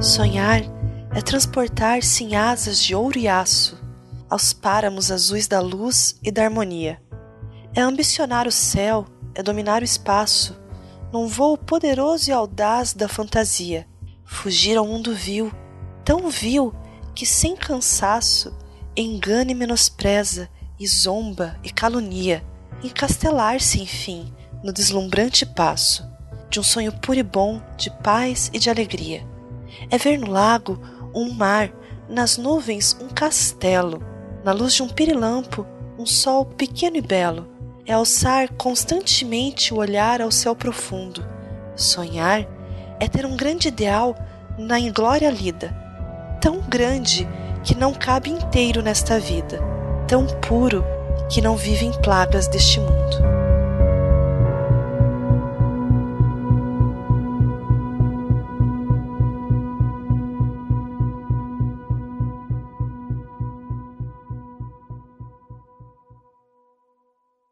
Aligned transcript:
Sonhar 0.00 0.62
é 1.14 1.20
transportar-se 1.20 2.24
em 2.24 2.34
asas 2.34 2.82
de 2.82 2.94
ouro 2.94 3.18
e 3.18 3.28
aço 3.28 3.78
aos 4.30 4.50
páramos 4.50 5.10
azuis 5.10 5.46
da 5.46 5.60
luz 5.60 6.18
e 6.22 6.30
da 6.30 6.44
harmonia. 6.44 7.02
É 7.74 7.82
ambicionar 7.82 8.48
o 8.48 8.52
céu, 8.52 9.04
é 9.34 9.42
dominar 9.42 9.82
o 9.82 9.84
espaço, 9.84 10.58
num 11.12 11.26
voo 11.26 11.58
poderoso 11.58 12.30
e 12.30 12.32
audaz 12.32 12.94
da 12.94 13.08
fantasia. 13.08 13.86
Fugir 14.24 14.78
ao 14.78 14.86
mundo 14.86 15.14
vil, 15.14 15.52
tão 16.02 16.30
vil 16.30 16.72
que 17.14 17.26
sem 17.26 17.54
cansaço 17.54 18.56
engana 18.96 19.50
e 19.50 19.54
menospreza, 19.54 20.48
e 20.78 20.88
zomba 20.88 21.58
e 21.62 21.68
calunia, 21.70 22.42
encastelar-se, 22.82 23.82
enfim, 23.82 24.32
no 24.64 24.72
deslumbrante 24.72 25.44
passo 25.44 26.08
de 26.48 26.58
um 26.58 26.62
sonho 26.62 26.90
puro 26.90 27.18
e 27.18 27.22
bom 27.22 27.60
de 27.76 27.90
paz 28.02 28.50
e 28.54 28.58
de 28.58 28.70
alegria. 28.70 29.28
É 29.90 29.98
ver 29.98 30.18
no 30.18 30.30
lago 30.30 30.80
um 31.14 31.32
mar, 31.32 31.72
nas 32.08 32.36
nuvens 32.36 32.96
um 33.00 33.08
castelo, 33.08 34.02
na 34.44 34.52
luz 34.52 34.74
de 34.74 34.82
um 34.82 34.88
pirilampo 34.88 35.66
um 35.98 36.06
sol 36.06 36.46
pequeno 36.46 36.96
e 36.96 37.02
belo. 37.02 37.46
É 37.84 37.92
alçar 37.92 38.50
constantemente 38.54 39.74
o 39.74 39.78
olhar 39.78 40.22
ao 40.22 40.30
céu 40.30 40.56
profundo. 40.56 41.26
Sonhar 41.76 42.46
é 42.98 43.06
ter 43.06 43.26
um 43.26 43.36
grande 43.36 43.68
ideal 43.68 44.16
na 44.58 44.78
inglória 44.78 45.30
lida, 45.30 45.74
tão 46.40 46.60
grande 46.60 47.28
que 47.62 47.74
não 47.74 47.92
cabe 47.92 48.30
inteiro 48.30 48.82
nesta 48.82 49.18
vida, 49.18 49.60
tão 50.06 50.26
puro 50.26 50.84
que 51.28 51.40
não 51.40 51.56
vive 51.56 51.84
em 51.84 51.92
plagas 52.00 52.48
deste 52.48 52.80
mundo. 52.80 53.39